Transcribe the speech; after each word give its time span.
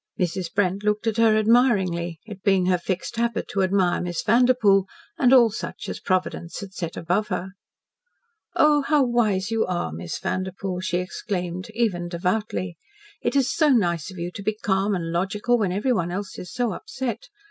Mrs. 0.19 0.51
Brent 0.51 0.81
looked 0.83 1.05
at 1.05 1.17
her 1.17 1.37
admiringly, 1.37 2.19
it 2.25 2.41
being 2.41 2.65
her 2.65 2.79
fixed 2.79 3.17
habit 3.17 3.47
to 3.49 3.61
admire 3.61 4.01
Miss 4.01 4.23
Vanderpoel, 4.23 4.87
and 5.19 5.31
all 5.31 5.51
such 5.51 5.87
as 5.87 5.99
Providence 5.99 6.59
had 6.61 6.73
set 6.73 6.97
above 6.97 7.27
her. 7.27 7.49
"Oh, 8.55 8.81
how 8.81 9.03
wise 9.05 9.51
you 9.51 9.63
are, 9.67 9.91
Miss 9.93 10.17
Vanderpoel!" 10.17 10.79
she 10.79 10.97
exclaimed, 10.97 11.67
even 11.75 12.07
devoutly. 12.09 12.79
"It 13.21 13.35
is 13.35 13.53
so 13.53 13.69
nice 13.69 14.09
of 14.09 14.17
you 14.17 14.31
to 14.31 14.41
be 14.41 14.55
calm 14.55 14.95
and 14.95 15.11
logical 15.11 15.59
when 15.59 15.71
everybody 15.71 16.11
else 16.13 16.39
is 16.39 16.51
so 16.51 16.71
upset. 16.73 17.27